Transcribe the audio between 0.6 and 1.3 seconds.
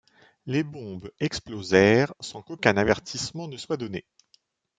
bombes